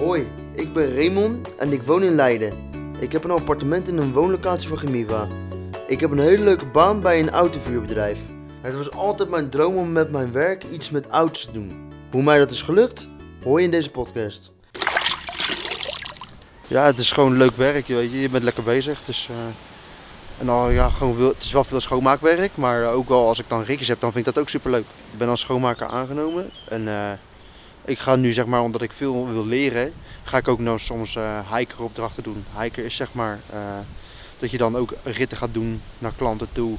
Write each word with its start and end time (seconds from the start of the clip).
Hoi, 0.00 0.28
ik 0.54 0.72
ben 0.72 0.94
Raymond 0.94 1.54
en 1.54 1.72
ik 1.72 1.82
woon 1.82 2.02
in 2.02 2.14
Leiden. 2.14 2.52
Ik 3.00 3.12
heb 3.12 3.24
een 3.24 3.30
appartement 3.30 3.88
in 3.88 3.96
een 3.96 4.12
woonlocatie 4.12 4.68
van 4.68 4.78
Gemiva. 4.78 5.28
Ik 5.86 6.00
heb 6.00 6.10
een 6.10 6.18
hele 6.18 6.44
leuke 6.44 6.66
baan 6.66 7.00
bij 7.00 7.20
een 7.20 7.30
autovuurbedrijf. 7.30 8.18
Het 8.60 8.74
was 8.74 8.90
altijd 8.90 9.28
mijn 9.28 9.50
droom 9.50 9.76
om 9.76 9.92
met 9.92 10.10
mijn 10.10 10.32
werk 10.32 10.64
iets 10.64 10.90
met 10.90 11.06
auto's 11.06 11.44
te 11.44 11.52
doen. 11.52 11.92
Hoe 12.10 12.22
mij 12.22 12.38
dat 12.38 12.50
is 12.50 12.62
gelukt, 12.62 13.08
hoor 13.42 13.58
je 13.58 13.64
in 13.64 13.70
deze 13.70 13.90
podcast. 13.90 14.52
Ja, 16.66 16.84
het 16.84 16.98
is 16.98 17.12
gewoon 17.12 17.36
leuk 17.36 17.56
werk, 17.56 17.86
je 17.86 17.94
weet 17.94 18.12
je. 18.12 18.28
Bent 18.28 18.44
lekker 18.44 18.62
bezig. 18.62 19.00
Eh, 19.08 19.34
en 20.38 20.46
dan, 20.46 20.72
ja, 20.72 20.88
gewoon, 20.88 21.20
het 21.20 21.42
is 21.42 21.52
wel 21.52 21.64
veel 21.64 21.80
schoonmaakwerk, 21.80 22.56
maar 22.56 22.92
ook 22.92 23.08
wel 23.08 23.26
als 23.26 23.38
ik 23.38 23.48
dan 23.48 23.62
ritjes 23.62 23.88
heb, 23.88 24.00
dan 24.00 24.12
vind 24.12 24.26
ik 24.26 24.34
dat 24.34 24.42
ook 24.42 24.48
super 24.48 24.70
leuk. 24.70 24.84
Ik 25.12 25.18
ben 25.18 25.28
als 25.28 25.40
schoonmaker 25.40 25.86
aangenomen 25.86 26.50
en 26.68 26.88
eh, 26.88 27.12
ik 27.84 27.98
ga 27.98 28.16
nu 28.16 28.32
zeg 28.32 28.46
maar, 28.46 28.62
omdat 28.62 28.82
ik 28.82 28.92
veel 28.92 29.28
wil 29.28 29.46
leren, 29.46 29.92
ga 30.24 30.36
ik 30.36 30.48
ook 30.48 30.58
nou 30.58 30.78
soms 30.78 31.16
eh 31.16 31.52
hikeropdrachten 31.54 32.22
doen. 32.22 32.44
Hiker 32.58 32.84
is 32.84 32.96
zeg 32.96 33.12
maar 33.12 33.40
eh, 33.50 33.78
dat 34.38 34.50
je 34.50 34.56
dan 34.56 34.76
ook 34.76 34.92
ritten 35.02 35.36
gaat 35.36 35.54
doen 35.54 35.82
naar 35.98 36.12
klanten 36.16 36.48
toe. 36.52 36.76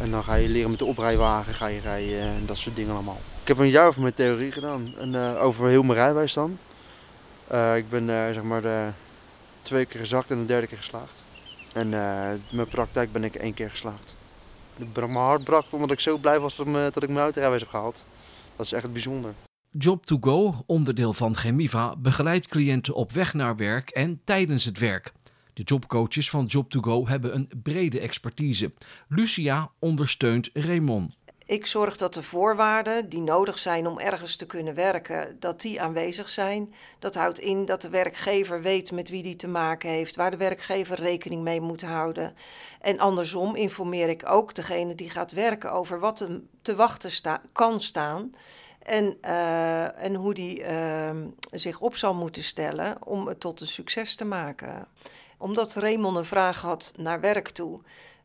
En 0.00 0.10
dan 0.10 0.24
ga 0.24 0.34
je 0.34 0.48
leren 0.48 0.70
met 0.70 0.78
de 0.78 0.84
oprijwagen, 0.84 1.54
ga 1.54 1.66
je 1.66 1.80
rijden 1.80 2.20
en 2.20 2.46
dat 2.46 2.56
soort 2.56 2.76
dingen 2.76 2.94
allemaal. 2.94 3.20
Ik 3.42 3.48
heb 3.48 3.58
een 3.58 3.68
jaar 3.68 3.86
over 3.86 4.00
mijn 4.00 4.14
theorie 4.14 4.52
gedaan 4.52 4.94
en 4.98 5.14
eh, 5.14 5.44
over 5.44 5.68
heel 5.68 5.82
mijn 5.82 5.98
rijbewijs 5.98 6.32
dan. 6.32 6.58
Ik 7.76 7.88
ben 7.88 8.06
zeg 8.06 8.42
maar 8.42 8.62
de 8.62 8.88
twee 9.62 9.84
keer 9.84 10.00
gezakt 10.00 10.30
en 10.30 10.38
de 10.38 10.46
derde 10.46 10.66
keer 10.66 10.76
geslaagd. 10.76 11.24
En 11.74 11.88
mijn 12.50 12.68
praktijk 12.68 13.12
ben 13.12 13.24
ik 13.24 13.34
één 13.34 13.54
keer 13.54 13.70
geslaagd. 13.70 14.14
Mijn 14.76 15.10
hart 15.10 15.44
brak 15.44 15.64
omdat 15.70 15.90
ik 15.90 16.00
zo 16.00 16.16
blij 16.16 16.40
was 16.40 16.56
dat, 16.56 16.66
dat 16.66 17.02
ik 17.02 17.08
mijn 17.08 17.20
autorijbewijs 17.20 17.62
heb 17.62 17.70
gehaald. 17.70 18.04
Dat 18.56 18.66
is 18.66 18.72
echt 18.72 18.92
bijzonder. 18.92 19.34
Job2Go, 19.72 20.66
onderdeel 20.66 21.12
van 21.12 21.36
Gemiva, 21.36 21.96
begeleidt 21.96 22.48
cliënten 22.48 22.94
op 22.94 23.12
weg 23.12 23.34
naar 23.34 23.56
werk 23.56 23.90
en 23.90 24.20
tijdens 24.24 24.64
het 24.64 24.78
werk. 24.78 25.12
De 25.54 25.62
jobcoaches 25.62 26.30
van 26.30 26.50
Job2Go 26.56 27.08
hebben 27.08 27.34
een 27.34 27.50
brede 27.62 28.00
expertise. 28.00 28.72
Lucia 29.08 29.70
ondersteunt 29.78 30.50
Raymond. 30.52 31.16
Ik 31.44 31.66
zorg 31.66 31.96
dat 31.96 32.14
de 32.14 32.22
voorwaarden 32.22 33.08
die 33.08 33.20
nodig 33.20 33.58
zijn 33.58 33.86
om 33.86 33.98
ergens 33.98 34.36
te 34.36 34.46
kunnen 34.46 34.74
werken, 34.74 35.36
dat 35.38 35.60
die 35.60 35.80
aanwezig 35.80 36.28
zijn. 36.28 36.74
Dat 36.98 37.14
houdt 37.14 37.38
in 37.38 37.64
dat 37.64 37.82
de 37.82 37.88
werkgever 37.88 38.62
weet 38.62 38.92
met 38.92 39.08
wie 39.08 39.22
die 39.22 39.36
te 39.36 39.48
maken 39.48 39.90
heeft, 39.90 40.16
waar 40.16 40.30
de 40.30 40.36
werkgever 40.36 41.00
rekening 41.00 41.42
mee 41.42 41.60
moet 41.60 41.82
houden. 41.82 42.34
En 42.80 42.98
andersom 42.98 43.56
informeer 43.56 44.08
ik 44.08 44.28
ook 44.28 44.54
degene 44.54 44.94
die 44.94 45.10
gaat 45.10 45.32
werken 45.32 45.72
over 45.72 46.00
wat 46.00 46.18
hem 46.18 46.48
te 46.62 46.74
wachten 46.74 47.40
kan 47.52 47.80
staan. 47.80 48.32
En, 48.88 49.18
eh, 49.20 50.02
en 50.04 50.14
hoe 50.14 50.34
die 50.34 50.62
eh, 50.62 51.16
zich 51.50 51.80
op 51.80 51.96
zal 51.96 52.14
moeten 52.14 52.42
stellen 52.42 53.06
om 53.06 53.26
het 53.26 53.40
tot 53.40 53.60
een 53.60 53.66
succes 53.66 54.16
te 54.16 54.24
maken. 54.24 54.88
Omdat 55.38 55.74
Raymond 55.74 56.16
een 56.16 56.24
vraag 56.24 56.60
had 56.60 56.92
naar 56.96 57.20
werk 57.20 57.48
toe, 57.48 57.80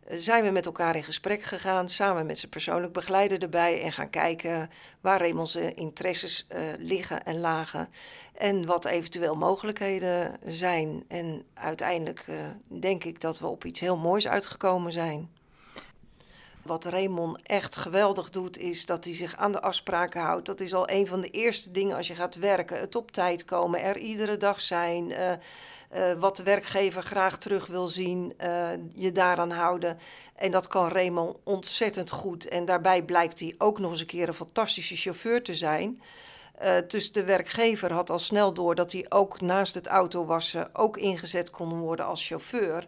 zijn 0.10 0.44
we 0.44 0.50
met 0.50 0.66
elkaar 0.66 0.96
in 0.96 1.04
gesprek 1.04 1.44
gegaan, 1.44 1.90
samen 1.90 2.26
met 2.26 2.40
zijn 2.40 2.52
persoonlijk 2.52 2.94
begeleider 2.94 3.42
erbij 3.42 3.82
en 3.82 3.94
gaan 3.94 4.10
kijken 4.10 4.70
waar 5.02 5.20
Raymond 5.20 5.50
zijn 5.50 5.76
interesses 5.76 6.46
eh, 6.48 6.62
liggen 6.78 7.26
en 7.26 7.40
lagen 7.40 7.90
en 8.34 8.66
wat 8.66 8.86
eventueel 8.86 9.36
mogelijkheden 9.36 10.38
zijn. 10.46 11.04
En 11.08 11.44
uiteindelijk 11.54 12.24
eh, 12.28 12.36
denk 12.68 13.04
ik 13.04 13.22
dat 13.22 13.40
we 13.40 13.48
op 13.48 13.66
iets 13.66 13.80
heel 13.80 13.98
moois 13.98 14.28
uitgekomen 14.28 14.92
zijn. 14.92 15.30
Wat 16.64 16.86
Raymond 16.86 17.40
echt 17.44 17.76
geweldig 17.76 18.30
doet, 18.30 18.58
is 18.58 18.86
dat 18.86 19.06
hij 19.06 19.16
zich 19.16 19.36
aan 19.38 19.52
de 19.52 19.62
afspraken 19.62 20.22
houdt. 20.22 20.46
Dat 20.46 20.60
is 20.60 20.74
al 20.74 20.90
een 20.90 21.08
van 21.08 21.22
de 21.22 21.30
eerste 21.30 21.72
dingen 21.72 21.98
als 21.98 22.08
je 22.08 22.16
gaat 22.16 22.36
werken. 22.36 22.80
Het 22.80 22.96
op 22.96 23.12
tijd 23.12 23.46
komen, 23.46 23.82
er 23.82 23.98
iedere 23.98 24.38
dag 24.38 24.62
zijn. 24.62 25.12
eh, 25.12 25.32
eh, 25.94 26.20
wat 26.20 26.36
de 26.36 26.44
werkgever 26.44 27.04
graag 27.04 27.38
terug 27.38 27.68
wil 27.68 27.88
zien, 27.88 28.34
eh, 28.38 28.70
je 28.94 29.12
daaraan 29.12 29.52
houden. 29.52 30.00
En 30.36 30.52
dat 30.52 30.68
kan 30.68 30.88
Raymond 30.88 31.38
ontzettend 31.44 32.12
goed. 32.12 32.48
En 32.48 32.66
daarbij 32.66 33.04
blijkt 33.04 33.40
hij 33.40 33.56
ook 33.58 33.80
nog 33.80 33.92
eens 33.92 34.00
een 34.00 34.06
keer 34.06 34.28
een 34.28 34.34
fantastische 34.34 34.96
chauffeur 34.96 35.44
te 35.44 35.56
zijn. 35.56 36.02
Eh, 36.58 36.76
dus 36.88 37.12
de 37.12 37.24
werkgever 37.24 37.92
had 37.92 38.10
al 38.10 38.20
snel 38.20 38.54
door 38.54 38.76
dat 38.76 38.92
hij 38.92 39.06
ook 39.10 39.42
naast 39.42 39.76
het 39.76 39.88
autowassen 39.88 40.76
ook 40.76 40.98
ingezet 40.98 41.50
kon 41.50 41.80
worden 41.80 42.06
als 42.06 42.28
chauffeur. 42.28 42.88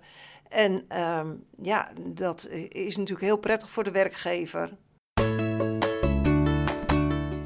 En 0.56 0.86
ehm, 0.88 1.28
ja, 1.62 1.92
dat 1.98 2.48
is 2.70 2.98
natuurlijk 2.98 3.26
heel 3.26 3.38
prettig 3.38 3.70
voor 3.70 3.84
de 3.84 3.92
werkgever. 3.92 4.70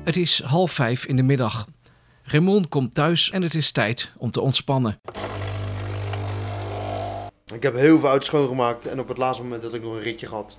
Het 0.03 0.17
is 0.17 0.41
half 0.41 0.71
vijf 0.71 1.05
in 1.05 1.15
de 1.15 1.23
middag. 1.23 1.67
Raymond 2.23 2.67
komt 2.67 2.93
thuis 2.93 3.31
en 3.31 3.41
het 3.41 3.53
is 3.53 3.71
tijd 3.71 4.13
om 4.17 4.31
te 4.31 4.41
ontspannen. 4.41 4.99
Ik 7.53 7.63
heb 7.63 7.75
heel 7.75 7.99
veel 7.99 8.09
auto's 8.09 8.27
schoongemaakt 8.27 8.85
en 8.85 8.99
op 8.99 9.07
het 9.07 9.17
laatste 9.17 9.43
moment 9.43 9.63
had 9.63 9.73
ik 9.73 9.81
nog 9.81 9.93
een 9.93 9.99
ritje 9.99 10.27
gehad. 10.27 10.57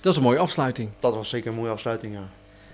Dat 0.00 0.12
is 0.12 0.18
een 0.18 0.24
mooie 0.24 0.38
afsluiting. 0.38 0.90
Dat 1.00 1.14
was 1.14 1.28
zeker 1.28 1.50
een 1.50 1.56
mooie 1.56 1.70
afsluiting, 1.70 2.14
ja. 2.14 2.28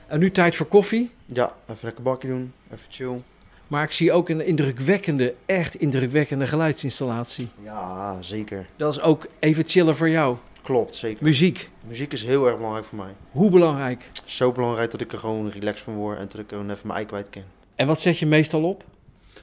En 0.06 0.18
nu 0.18 0.30
tijd 0.30 0.56
voor 0.56 0.66
koffie. 0.66 1.10
Ja, 1.26 1.54
even 1.62 1.78
lekker 1.80 2.02
bakje 2.02 2.28
doen, 2.28 2.52
even 2.66 2.86
chill. 2.90 3.22
Maar 3.68 3.84
ik 3.84 3.92
zie 3.92 4.12
ook 4.12 4.28
een 4.28 4.46
indrukwekkende, 4.46 5.34
echt 5.46 5.74
indrukwekkende 5.74 6.46
geluidsinstallatie. 6.46 7.48
Ja, 7.62 8.22
zeker. 8.22 8.66
Dat 8.76 8.92
is 8.92 9.00
ook 9.00 9.26
even 9.38 9.64
chillen 9.66 9.96
voor 9.96 10.08
jou. 10.08 10.36
Klopt, 10.62 10.94
zeker. 10.94 11.24
Muziek, 11.24 11.70
Muziek 11.86 12.12
is 12.12 12.24
heel 12.24 12.46
erg 12.46 12.56
belangrijk 12.56 12.86
voor 12.86 12.98
mij. 12.98 13.14
hoe 13.30 13.50
belangrijk? 13.50 14.08
Zo 14.24 14.52
belangrijk 14.52 14.90
dat 14.90 15.00
ik 15.00 15.12
er 15.12 15.18
gewoon 15.18 15.50
relaxed 15.50 15.84
van 15.84 15.94
word 15.94 16.18
en 16.18 16.28
dat 16.30 16.40
ik 16.40 16.46
gewoon 16.48 16.70
even 16.70 16.86
mijn 16.86 16.98
ei 16.98 17.06
kwijt 17.06 17.30
kan. 17.30 17.42
En 17.74 17.86
wat 17.86 18.00
zet 18.00 18.18
je 18.18 18.26
meestal 18.26 18.62
op? 18.62 18.84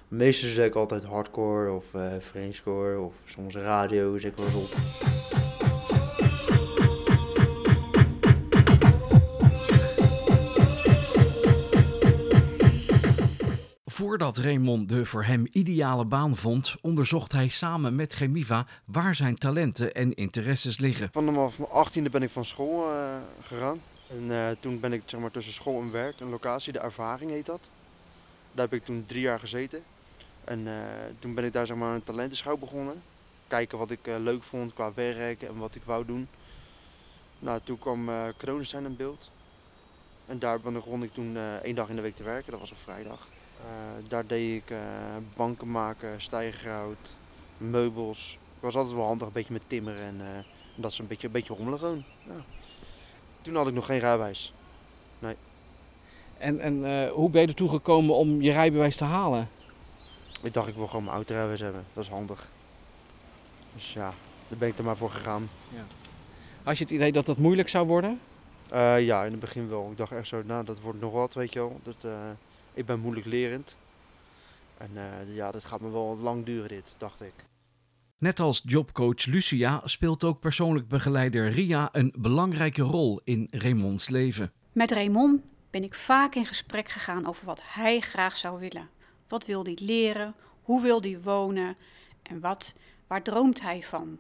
Meestal 0.07 0.49
zeg 0.49 0.65
ik 0.65 0.75
altijd 0.75 1.03
hardcore 1.03 1.71
of 1.71 1.83
eh 1.93 2.11
Frenchcore 2.29 2.99
of 2.99 3.13
soms 3.25 3.55
radio 3.55 4.17
zet 4.17 4.31
ik 4.31 4.38
wel 4.38 4.45
eens 4.45 4.55
op. 4.55 5.20
Voordat 14.01 14.38
Raymond 14.38 14.89
de 14.89 15.06
voor 15.06 15.23
hem 15.23 15.47
ideale 15.51 16.06
baan 16.06 16.35
vond, 16.35 16.75
onderzocht 16.81 17.31
hij 17.31 17.47
samen 17.47 17.95
met 17.95 18.16
Gemiva 18.16 18.66
waar 18.85 19.16
zijn 19.16 19.38
talenten 19.38 19.94
en 19.94 20.13
interesses 20.13 20.79
liggen. 20.79 21.09
Vanaf 21.12 21.57
mijn 21.57 21.72
achttiende 21.72 22.09
ben 22.09 22.23
ik 22.23 22.29
van 22.29 22.45
school 22.45 22.91
eh, 22.91 23.16
gegaan. 23.41 23.81
En 24.09 24.31
eh, 24.31 24.50
toen 24.59 24.79
ben 24.79 24.94
ik 24.94 25.01
zeg 25.06 25.19
maar, 25.19 25.31
tussen 25.31 25.53
school 25.53 25.81
en 25.81 25.91
werk, 25.91 26.19
een 26.19 26.29
locatie, 26.29 26.73
de 26.73 26.79
ervaring 26.79 27.31
heet 27.31 27.45
dat. 27.45 27.69
Daar 28.51 28.69
heb 28.69 28.79
ik 28.79 28.85
toen 28.85 29.03
drie 29.06 29.22
jaar 29.22 29.39
gezeten. 29.39 29.84
En 30.44 30.68
eh, 30.68 30.73
toen 31.19 31.33
ben 31.33 31.44
ik 31.44 31.53
daar 31.53 31.66
zeg 31.66 31.78
maar, 31.78 31.95
een 31.95 32.03
talentenschouw 32.03 32.57
begonnen. 32.57 33.01
Kijken 33.47 33.78
wat 33.78 33.91
ik 33.91 34.00
leuk 34.19 34.44
vond 34.44 34.73
qua 34.73 34.91
werk 34.94 35.41
en 35.41 35.57
wat 35.57 35.75
ik 35.75 35.83
wou 35.85 36.06
doen. 36.06 36.28
Nou, 37.39 37.59
toen 37.63 37.79
kwam 37.79 38.09
eh 38.09 38.28
Kronenstein 38.38 38.85
in 38.85 38.95
beeld. 38.95 39.31
En 40.25 40.39
daar 40.39 40.59
begon 40.59 41.03
ik 41.03 41.13
toen 41.13 41.38
één 41.38 41.75
dag 41.75 41.89
in 41.89 41.95
de 41.95 42.01
week 42.01 42.16
te 42.16 42.23
werken, 42.23 42.51
dat 42.51 42.59
was 42.59 42.72
op 42.72 42.78
vrijdag. 42.83 43.28
Eh, 43.61 44.09
daar 44.09 44.27
deed 44.27 44.61
ik 44.61 44.69
eh, 44.69 44.79
banken 45.35 45.72
maken, 45.72 46.22
stijgerhout, 46.22 47.16
meubels. 47.57 48.38
Ik 48.55 48.61
was 48.61 48.75
altijd 48.75 48.95
wel 48.95 49.05
handig, 49.05 49.27
een 49.27 49.33
beetje 49.33 49.53
met 49.53 49.61
timmeren 49.67 50.01
en 50.01 50.22
eh, 50.22 50.44
dat 50.75 50.91
is 50.91 50.99
een 50.99 51.07
beetje, 51.07 51.27
een 51.27 51.33
beetje 51.33 51.53
rommelig 51.53 51.79
gewoon. 51.79 52.03
Ja. 52.23 52.44
Toen 53.41 53.55
had 53.55 53.67
ik 53.67 53.73
nog 53.73 53.85
geen 53.85 54.00
rijbewijs. 54.00 54.53
En, 56.38 56.59
en 56.59 56.85
eh, 56.85 57.11
hoe 57.11 57.29
ben 57.29 57.41
je 57.41 57.47
ertoe 57.47 57.69
gekomen 57.69 58.16
om 58.16 58.41
je 58.41 58.51
rijbewijs 58.51 58.95
te 58.95 59.03
halen? 59.03 59.50
Ik 60.41 60.53
dacht, 60.53 60.67
ik 60.67 60.75
wil 60.75 60.88
gewoon 60.88 61.03
mijn 61.03 61.16
autorijbewijs 61.16 61.59
hebben. 61.59 61.85
Dat 61.94 62.03
is 62.03 62.09
handig. 62.09 62.50
Dus 63.73 63.94
ja, 63.94 64.13
daar 64.47 64.57
ben 64.57 64.67
ik 64.67 64.77
er 64.77 64.83
maar 64.83 64.97
voor 64.97 65.09
gegaan. 65.09 65.50
Had 66.63 66.77
je 66.77 66.83
het 66.83 66.94
idee 66.94 67.11
dat 67.11 67.25
dat 67.25 67.38
moeilijk 67.38 67.69
zou 67.69 67.88
worden? 67.88 68.19
Ja, 69.00 69.23
in 69.23 69.31
het 69.31 69.39
begin 69.39 69.69
wel. 69.69 69.88
Ik 69.91 69.97
dacht 69.97 70.11
echt 70.11 70.27
zo, 70.27 70.41
nou, 70.45 70.66
dat 70.66 70.79
wordt 70.79 71.01
nog 71.01 71.11
wat, 71.11 71.33
weet 71.33 71.53
je 71.53 71.59
wel. 71.59 71.79
Dat, 71.83 72.11
ik 72.73 72.85
ben 72.85 72.99
moeilijk 72.99 73.25
lerend. 73.25 73.75
En 74.77 74.89
eh, 74.94 75.35
ja, 75.35 75.51
dat 75.51 75.65
gaat 75.65 75.81
me 75.81 75.89
wel 75.89 76.18
lang 76.18 76.45
duren 76.45 76.69
dit, 76.69 76.95
dacht 76.97 77.21
ik. 77.21 77.33
Net 78.18 78.39
als 78.39 78.62
jobcoach 78.65 79.25
Lucia 79.25 79.81
speelt 79.85 80.23
ook 80.23 80.39
persoonlijk 80.39 80.88
begeleider 80.88 81.50
Ria 81.50 81.89
een 81.91 82.13
belangrijke 82.18 82.81
rol 82.81 83.21
in 83.23 83.47
Raymonds 83.51 84.09
leven. 84.09 84.51
Met 84.71 84.91
Raymond 84.91 85.41
ben 85.69 85.83
ik 85.83 85.94
vaak 85.94 86.35
in 86.35 86.45
gesprek 86.45 86.89
gegaan 86.89 87.27
over 87.27 87.45
wat 87.45 87.62
hij 87.69 88.00
graag 88.00 88.35
zou 88.35 88.59
willen. 88.59 88.89
Wat 89.27 89.45
wil 89.45 89.63
hij 89.63 89.77
leren? 89.81 90.35
Hoe 90.62 90.81
wil 90.81 91.01
hij 91.01 91.21
wonen? 91.21 91.77
En 92.21 92.39
wat, 92.39 92.74
waar 93.07 93.24
droomt 93.24 93.62
hij 93.62 93.83
van? 93.83 94.19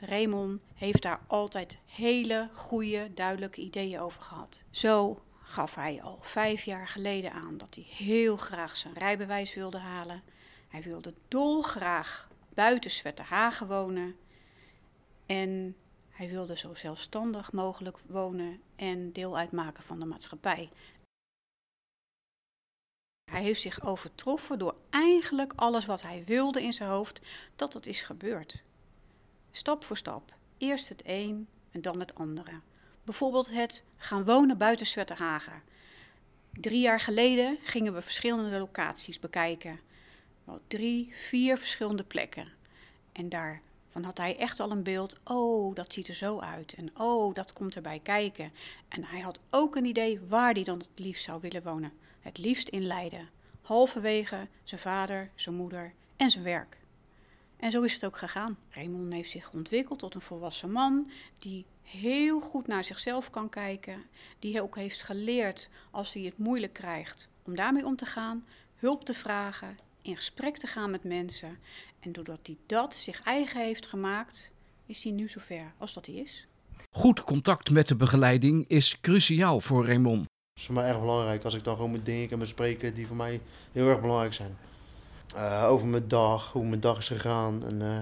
Raymond 0.00 0.60
heeft 0.74 1.02
daar 1.02 1.20
altijd 1.26 1.78
hele 1.86 2.48
goede, 2.54 3.10
duidelijke 3.14 3.60
ideeën 3.60 4.00
over 4.00 4.22
gehad. 4.22 4.62
Zo 4.70 5.22
gaf 5.52 5.74
hij 5.74 6.02
al 6.02 6.18
vijf 6.20 6.62
jaar 6.62 6.88
geleden 6.88 7.32
aan 7.32 7.58
dat 7.58 7.74
hij 7.74 7.84
heel 7.84 8.36
graag 8.36 8.76
zijn 8.76 8.94
rijbewijs 8.94 9.54
wilde 9.54 9.78
halen. 9.78 10.22
Hij 10.68 10.82
wilde 10.82 11.14
dolgraag 11.28 12.28
buiten 12.54 12.90
Zwetterhagen 12.90 13.66
wonen. 13.66 14.16
En 15.26 15.76
hij 16.10 16.28
wilde 16.28 16.56
zo 16.56 16.74
zelfstandig 16.74 17.52
mogelijk 17.52 17.98
wonen 18.06 18.62
en 18.76 19.12
deel 19.12 19.36
uitmaken 19.36 19.82
van 19.82 19.98
de 19.98 20.04
maatschappij. 20.04 20.70
Hij 23.30 23.42
heeft 23.42 23.60
zich 23.60 23.84
overtroffen 23.84 24.58
door 24.58 24.74
eigenlijk 24.90 25.52
alles 25.56 25.86
wat 25.86 26.02
hij 26.02 26.24
wilde 26.24 26.62
in 26.62 26.72
zijn 26.72 26.90
hoofd, 26.90 27.20
dat 27.56 27.72
dat 27.72 27.86
is 27.86 28.02
gebeurd. 28.02 28.64
Stap 29.50 29.84
voor 29.84 29.96
stap. 29.96 30.34
Eerst 30.58 30.88
het 30.88 31.02
een 31.04 31.48
en 31.70 31.82
dan 31.82 32.00
het 32.00 32.14
andere. 32.14 32.60
Bijvoorbeeld 33.04 33.50
het 33.50 33.84
gaan 33.96 34.24
wonen 34.24 34.58
buiten 34.58 34.86
Zwetterhagen. 34.86 35.62
Drie 36.52 36.80
jaar 36.80 37.00
geleden 37.00 37.58
gingen 37.62 37.94
we 37.94 38.02
verschillende 38.02 38.58
locaties 38.58 39.18
bekijken. 39.18 39.80
Wel 40.44 40.60
drie, 40.66 41.12
vier 41.28 41.58
verschillende 41.58 42.04
plekken. 42.04 42.48
En 43.12 43.28
daarvan 43.28 44.02
had 44.02 44.18
hij 44.18 44.36
echt 44.36 44.60
al 44.60 44.70
een 44.70 44.82
beeld. 44.82 45.16
Oh, 45.24 45.74
dat 45.74 45.92
ziet 45.92 46.08
er 46.08 46.14
zo 46.14 46.40
uit. 46.40 46.74
En 46.74 46.90
oh, 47.00 47.34
dat 47.34 47.52
komt 47.52 47.76
erbij 47.76 48.00
kijken. 48.02 48.52
En 48.88 49.04
hij 49.04 49.20
had 49.20 49.40
ook 49.50 49.76
een 49.76 49.84
idee 49.84 50.20
waar 50.28 50.52
hij 50.52 50.64
dan 50.64 50.78
het 50.78 50.90
liefst 50.94 51.24
zou 51.24 51.40
willen 51.40 51.62
wonen. 51.62 51.92
Het 52.20 52.38
liefst 52.38 52.68
in 52.68 52.86
Leiden. 52.86 53.28
Halverwege 53.62 54.48
zijn 54.62 54.80
vader, 54.80 55.30
zijn 55.34 55.54
moeder 55.54 55.92
en 56.16 56.30
zijn 56.30 56.44
werk. 56.44 56.78
En 57.56 57.70
zo 57.70 57.82
is 57.82 57.94
het 57.94 58.04
ook 58.04 58.16
gegaan. 58.16 58.58
Raymond 58.70 59.12
heeft 59.12 59.30
zich 59.30 59.52
ontwikkeld 59.52 59.98
tot 59.98 60.14
een 60.14 60.20
volwassen 60.20 60.70
man 60.70 61.10
die 61.38 61.64
heel 61.82 62.40
goed 62.40 62.66
naar 62.66 62.84
zichzelf 62.84 63.30
kan 63.30 63.48
kijken, 63.48 64.02
die 64.38 64.62
ook 64.62 64.76
heeft 64.76 65.02
geleerd 65.02 65.68
als 65.90 66.12
hij 66.12 66.22
het 66.22 66.38
moeilijk 66.38 66.72
krijgt 66.72 67.28
om 67.42 67.56
daarmee 67.56 67.84
om 67.84 67.96
te 67.96 68.06
gaan, 68.06 68.44
hulp 68.74 69.04
te 69.04 69.14
vragen, 69.14 69.78
in 70.02 70.16
gesprek 70.16 70.56
te 70.56 70.66
gaan 70.66 70.90
met 70.90 71.04
mensen. 71.04 71.58
En 72.00 72.12
doordat 72.12 72.38
hij 72.42 72.56
dat 72.66 72.94
zich 72.94 73.22
eigen 73.22 73.60
heeft 73.60 73.86
gemaakt, 73.86 74.50
is 74.86 75.02
hij 75.02 75.12
nu 75.12 75.28
zover 75.28 75.72
als 75.78 75.92
dat 75.92 76.06
hij 76.06 76.14
is. 76.14 76.46
Goed 76.90 77.24
contact 77.24 77.70
met 77.70 77.88
de 77.88 77.96
begeleiding 77.96 78.64
is 78.68 79.00
cruciaal 79.00 79.60
voor 79.60 79.86
Raymond. 79.86 80.18
Dat 80.18 80.60
is 80.60 80.64
voor 80.64 80.74
mij 80.74 80.88
erg 80.88 81.00
belangrijk 81.00 81.44
als 81.44 81.54
ik 81.54 81.64
dan 81.64 81.76
gewoon 81.76 81.90
met 81.90 82.04
dingen 82.04 82.28
kan 82.28 82.38
bespreken 82.38 82.94
die 82.94 83.06
voor 83.06 83.16
mij 83.16 83.40
heel 83.72 83.88
erg 83.88 84.00
belangrijk 84.00 84.34
zijn. 84.34 84.56
Uh, 85.34 85.66
over 85.68 85.88
mijn 85.88 86.08
dag, 86.08 86.52
hoe 86.52 86.64
mijn 86.64 86.80
dag 86.80 86.98
is 86.98 87.08
gegaan 87.08 87.64
en 87.64 87.80
uh, 87.80 87.98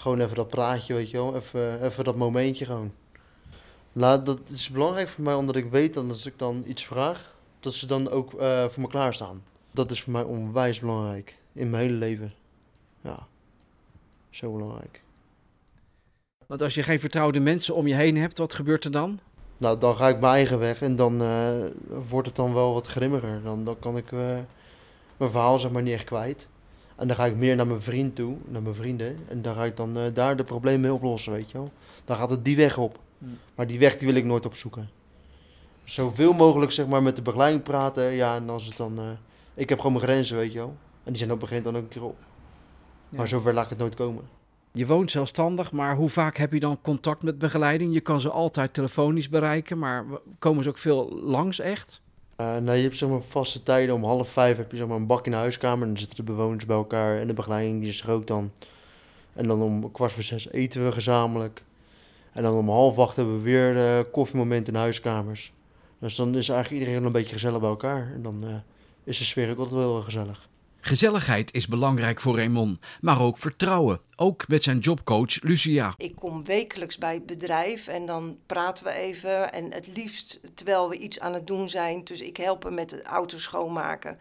gewoon 0.00 0.20
even 0.20 0.36
dat 0.36 0.48
praatje, 0.48 0.94
weet 0.94 1.10
je 1.10 1.16
wel, 1.16 1.36
even, 1.36 1.84
even 1.84 2.04
dat 2.04 2.16
momentje 2.16 2.64
gewoon. 2.64 2.92
Nou, 3.92 4.22
dat 4.22 4.40
is 4.46 4.68
belangrijk 4.68 5.08
voor 5.08 5.24
mij 5.24 5.34
omdat 5.34 5.56
ik 5.56 5.70
weet 5.70 5.94
dat 5.94 6.08
als 6.08 6.26
ik 6.26 6.38
dan 6.38 6.64
iets 6.66 6.84
vraag, 6.84 7.34
dat 7.60 7.74
ze 7.74 7.86
dan 7.86 8.10
ook 8.10 8.32
uh, 8.32 8.64
voor 8.64 8.82
me 8.82 8.88
klaarstaan. 8.88 9.42
Dat 9.70 9.90
is 9.90 10.02
voor 10.02 10.12
mij 10.12 10.22
onwijs 10.22 10.80
belangrijk 10.80 11.36
in 11.52 11.70
mijn 11.70 11.82
hele 11.82 11.96
leven. 11.96 12.32
Ja, 13.00 13.26
zo 14.30 14.52
belangrijk. 14.52 15.02
Want 16.46 16.62
als 16.62 16.74
je 16.74 16.82
geen 16.82 17.00
vertrouwde 17.00 17.40
mensen 17.40 17.74
om 17.74 17.86
je 17.86 17.94
heen 17.94 18.16
hebt, 18.16 18.38
wat 18.38 18.54
gebeurt 18.54 18.84
er 18.84 18.90
dan? 18.90 19.20
Nou, 19.56 19.78
dan 19.78 19.96
ga 19.96 20.08
ik 20.08 20.20
mijn 20.20 20.32
eigen 20.32 20.58
weg 20.58 20.82
en 20.82 20.96
dan 20.96 21.22
uh, 21.22 21.64
wordt 22.08 22.26
het 22.26 22.36
dan 22.36 22.54
wel 22.54 22.72
wat 22.72 22.86
grimmiger. 22.86 23.42
Dan, 23.42 23.64
dan 23.64 23.78
kan 23.78 23.96
ik 23.96 24.10
uh, 24.10 24.20
mijn 25.16 25.30
verhaal 25.30 25.58
zeg 25.58 25.70
maar 25.70 25.82
niet 25.82 25.94
echt 25.94 26.04
kwijt. 26.04 26.48
En 27.00 27.06
dan 27.06 27.16
ga 27.16 27.26
ik 27.26 27.36
meer 27.36 27.56
naar 27.56 27.66
mijn 27.66 27.82
vriend 27.82 28.14
toe, 28.14 28.36
naar 28.48 28.62
mijn 28.62 28.74
vrienden. 28.74 29.18
En 29.28 29.42
dan 29.42 29.54
ga 29.54 29.64
ik 29.64 29.76
dan 29.76 29.98
uh, 29.98 30.02
daar 30.14 30.36
de 30.36 30.44
problemen 30.44 30.80
mee 30.80 30.92
oplossen, 30.92 31.32
weet 31.32 31.50
je 31.50 31.58
wel. 31.58 31.70
Dan 32.04 32.16
gaat 32.16 32.30
het 32.30 32.44
die 32.44 32.56
weg 32.56 32.78
op. 32.78 32.98
Hmm. 33.18 33.38
Maar 33.54 33.66
die 33.66 33.78
weg 33.78 33.96
die 33.96 34.06
wil 34.06 34.16
ik 34.16 34.24
nooit 34.24 34.46
opzoeken. 34.46 34.90
Zoveel 35.84 36.32
mogelijk 36.32 36.72
zeg 36.72 36.86
maar 36.86 37.02
met 37.02 37.16
de 37.16 37.22
begeleiding 37.22 37.62
praten. 37.62 38.04
Ja, 38.12 38.36
en 38.36 38.50
als 38.50 38.66
het 38.66 38.76
dan... 38.76 38.98
ik 39.54 39.68
heb 39.68 39.78
gewoon 39.78 39.92
mijn 39.92 40.04
grenzen, 40.04 40.36
weet 40.36 40.52
je 40.52 40.58
wel. 40.58 40.76
En 41.04 41.12
die 41.12 41.16
zijn 41.16 41.32
op 41.32 41.42
een 41.42 41.48
gegeven 41.48 41.72
moment 41.72 41.92
dan 41.92 42.02
ook 42.02 42.06
een 42.06 42.14
keer 42.16 42.24
op. 42.24 42.28
Ja. 43.08 43.16
Maar 43.16 43.28
zover 43.28 43.54
laat 43.54 43.64
ik 43.64 43.70
het 43.70 43.78
nooit 43.78 43.94
komen. 43.94 44.24
Je 44.72 44.86
woont 44.86 45.10
zelfstandig, 45.10 45.72
maar 45.72 45.96
hoe 45.96 46.08
vaak 46.08 46.36
heb 46.36 46.52
je 46.52 46.60
dan 46.60 46.80
contact 46.82 47.22
met 47.22 47.38
begeleiding? 47.38 47.92
Je 47.92 48.00
kan 48.00 48.20
ze 48.20 48.30
altijd 48.30 48.74
telefonisch 48.74 49.28
bereiken, 49.28 49.78
maar 49.78 50.04
komen 50.38 50.62
ze 50.62 50.68
ook 50.68 50.78
veel 50.78 51.20
langs 51.22 51.60
echt? 51.60 52.00
Uh, 52.40 52.56
nee, 52.56 52.76
je 52.76 52.82
hebt 52.82 52.96
zeg 52.96 53.08
maar 53.08 53.22
vaste 53.22 53.62
tijden. 53.62 53.94
Om 53.94 54.04
half 54.04 54.28
vijf 54.28 54.56
heb 54.56 54.70
je 54.70 54.76
zeg 54.76 54.86
maar 54.86 54.96
een 54.96 55.06
bak 55.06 55.24
in 55.24 55.30
de 55.30 55.36
huiskamer. 55.36 55.82
En 55.82 55.88
dan 55.88 55.98
zitten 55.98 56.16
de 56.16 56.32
bewoners 56.32 56.66
bij 56.66 56.76
elkaar 56.76 57.20
en 57.20 57.26
de 57.26 57.32
begeleiding 57.32 57.80
die 57.80 57.88
is 57.88 58.02
er 58.02 58.10
ook 58.10 58.26
dan. 58.26 58.50
En 59.32 59.46
dan 59.46 59.62
om 59.62 59.92
kwart 59.92 60.12
voor 60.12 60.22
zes 60.22 60.50
eten 60.50 60.84
we 60.84 60.92
gezamenlijk. 60.92 61.62
En 62.32 62.42
dan 62.42 62.56
om 62.56 62.68
half 62.68 62.98
acht 62.98 63.16
hebben 63.16 63.36
we 63.36 63.42
weer 63.42 63.76
uh, 63.76 63.98
koffiemoment 64.12 64.66
in 64.66 64.72
de 64.72 64.78
huiskamers. 64.78 65.52
Dus 65.98 66.16
dan 66.16 66.34
is 66.34 66.48
eigenlijk 66.48 66.82
iedereen 66.82 67.04
een 67.04 67.12
beetje 67.12 67.32
gezellig 67.32 67.60
bij 67.60 67.68
elkaar. 67.68 68.10
En 68.14 68.22
dan 68.22 68.44
uh, 68.44 68.54
is 69.04 69.18
de 69.18 69.24
sfeer 69.24 69.50
ook 69.50 69.58
altijd 69.58 69.76
wel 69.76 70.02
gezellig. 70.02 70.48
Gezelligheid 70.80 71.54
is 71.54 71.68
belangrijk 71.68 72.20
voor 72.20 72.36
Raymond, 72.36 72.78
maar 73.00 73.20
ook 73.20 73.38
vertrouwen. 73.38 74.00
Ook 74.16 74.48
met 74.48 74.62
zijn 74.62 74.78
jobcoach 74.78 75.42
Lucia. 75.42 75.94
Ik 75.96 76.14
kom 76.14 76.44
wekelijks 76.44 76.98
bij 76.98 77.14
het 77.14 77.26
bedrijf 77.26 77.86
en 77.86 78.06
dan 78.06 78.38
praten 78.46 78.84
we 78.84 78.92
even. 78.92 79.52
En 79.52 79.72
het 79.72 79.86
liefst 79.86 80.40
terwijl 80.54 80.88
we 80.88 80.96
iets 80.96 81.20
aan 81.20 81.34
het 81.34 81.46
doen 81.46 81.68
zijn. 81.68 82.04
Dus 82.04 82.20
ik 82.20 82.36
help 82.36 82.62
hem 82.62 82.74
met 82.74 82.90
het 82.90 83.02
auto 83.02 83.38
schoonmaken. 83.38 84.18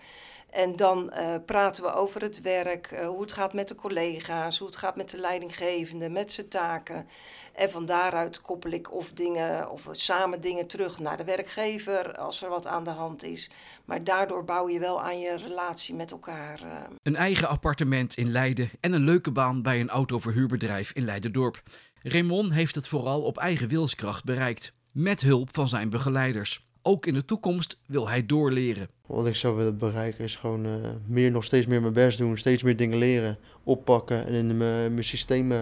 En 0.51 0.75
dan 0.75 1.11
uh, 1.13 1.35
praten 1.45 1.83
we 1.83 1.93
over 1.93 2.21
het 2.21 2.41
werk, 2.41 2.91
uh, 2.91 3.07
hoe 3.07 3.21
het 3.21 3.33
gaat 3.33 3.53
met 3.53 3.67
de 3.67 3.75
collega's, 3.75 4.57
hoe 4.57 4.67
het 4.67 4.75
gaat 4.77 4.95
met 4.95 5.09
de 5.09 5.17
leidinggevende, 5.17 6.09
met 6.09 6.31
zijn 6.31 6.47
taken. 6.47 7.07
En 7.53 7.69
van 7.69 7.85
daaruit 7.85 8.41
koppel 8.41 8.71
ik 8.71 8.93
of 8.93 9.11
dingen, 9.11 9.71
of 9.71 9.87
samen 9.91 10.41
dingen 10.41 10.67
terug 10.67 10.99
naar 10.99 11.17
de 11.17 11.23
werkgever 11.23 12.17
als 12.17 12.43
er 12.43 12.49
wat 12.49 12.67
aan 12.67 12.83
de 12.83 12.89
hand 12.89 13.23
is. 13.23 13.49
Maar 13.85 14.03
daardoor 14.03 14.43
bouw 14.43 14.69
je 14.69 14.79
wel 14.79 15.01
aan 15.01 15.19
je 15.19 15.37
relatie 15.37 15.95
met 15.95 16.11
elkaar. 16.11 16.61
Uh. 16.63 16.79
Een 17.03 17.15
eigen 17.15 17.47
appartement 17.47 18.13
in 18.17 18.31
Leiden 18.31 18.69
en 18.79 18.93
een 18.93 19.03
leuke 19.03 19.31
baan 19.31 19.61
bij 19.61 19.79
een 19.79 19.89
autoverhuurbedrijf 19.89 20.91
in 20.91 21.05
Leiderdorp. 21.05 21.63
Raymond 22.03 22.53
heeft 22.53 22.75
het 22.75 22.87
vooral 22.87 23.21
op 23.21 23.37
eigen 23.37 23.67
wilskracht 23.67 24.23
bereikt, 24.23 24.73
met 24.91 25.21
hulp 25.21 25.49
van 25.51 25.67
zijn 25.67 25.89
begeleiders. 25.89 26.68
Ook 26.81 27.05
in 27.05 27.13
de 27.13 27.25
toekomst 27.25 27.77
wil 27.85 28.09
hij 28.09 28.25
doorleren. 28.25 28.89
Wat 29.05 29.27
ik 29.27 29.35
zou 29.35 29.55
willen 29.55 29.77
bereiken 29.77 30.23
is 30.23 30.35
gewoon 30.35 30.65
uh, 30.65 30.75
meer, 31.05 31.31
nog 31.31 31.43
steeds 31.43 31.65
meer 31.65 31.81
mijn 31.81 31.93
best 31.93 32.17
doen, 32.17 32.37
steeds 32.37 32.63
meer 32.63 32.77
dingen 32.77 32.97
leren, 32.97 33.37
oppakken 33.63 34.25
en 34.25 34.33
in 34.33 34.57
mijn, 34.57 35.03
systeem 35.03 35.51
uh, 35.51 35.59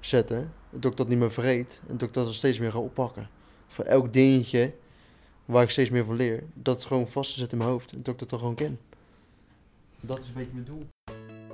zetten. 0.00 0.52
Dat 0.70 0.90
ik 0.90 0.96
dat 0.96 1.08
niet 1.08 1.18
meer 1.18 1.32
vergeet 1.32 1.80
en 1.88 1.96
dat 1.96 2.08
ik 2.08 2.14
dat 2.14 2.34
steeds 2.34 2.58
meer 2.58 2.72
ga 2.72 2.78
oppakken. 2.78 3.28
Voor 3.68 3.84
elk 3.84 4.12
dingetje 4.12 4.72
waar 5.44 5.62
ik 5.62 5.70
steeds 5.70 5.90
meer 5.90 6.04
van 6.04 6.16
leer, 6.16 6.42
dat 6.54 6.84
gewoon 6.84 7.08
vast 7.08 7.32
te 7.32 7.38
zetten 7.38 7.58
in 7.58 7.64
mijn 7.64 7.76
hoofd 7.76 7.92
en 7.92 8.02
dat 8.02 8.14
ik 8.14 8.20
dat 8.20 8.30
dan 8.30 8.38
gewoon 8.38 8.54
ken. 8.54 8.78
Dat 10.00 10.18
is 10.18 10.28
een 10.28 10.34
beetje 10.34 10.52
mijn 10.52 10.64
doel. 10.64 10.86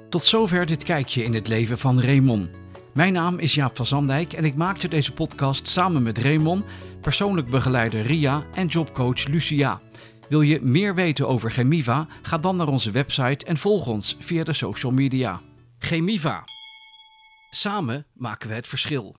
Tot 0.09 0.23
zover 0.23 0.67
dit 0.67 0.85
kijkje 0.85 1.23
in 1.23 1.35
het 1.35 1.49
leven 1.49 1.79
van 1.79 2.01
Raymond. 2.01 2.66
Mijn 2.97 3.13
naam 3.13 3.39
is 3.39 3.55
Jaap 3.55 3.77
van 3.77 3.87
Zandijk 3.87 4.33
en 4.33 4.45
ik 4.45 4.55
maakte 4.55 4.89
deze 4.89 5.13
podcast 5.13 5.69
samen 5.69 6.03
met 6.03 6.19
Raymond, 6.19 6.65
persoonlijk 7.01 7.51
begeleider 7.51 8.03
Ria 8.03 8.43
en 8.55 8.67
jobcoach 8.67 9.27
Lucia. 9.27 9.81
Wil 10.29 10.41
je 10.41 10.61
meer 10.63 10.95
weten 10.95 11.29
over 11.29 11.51
Gemiva? 11.51 12.07
Ga 12.23 12.39
dan 12.39 12.57
naar 12.57 12.69
onze 12.69 12.91
website 12.91 13.45
en 13.45 13.57
volg 13.57 13.87
ons 13.87 14.17
via 14.21 14.45
de 14.45 14.53
social 14.53 14.93
media. 14.93 15.41
Gemiva. 15.79 16.45
Samen 17.51 18.07
maken 18.15 18.49
we 18.49 18.55
het 18.55 18.69
verschil. 18.69 19.15